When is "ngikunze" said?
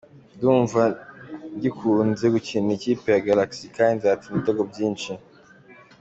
1.55-2.25